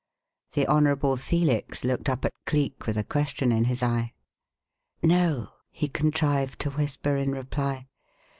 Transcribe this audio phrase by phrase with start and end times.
[0.53, 4.13] The Honourable Felix looked up at Cleek with a question in his eye.
[5.03, 7.87] "No," he contrived to whisper in reply.